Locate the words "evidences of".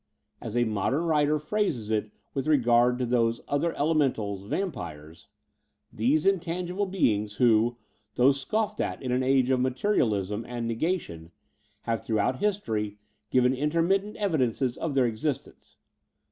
14.15-14.95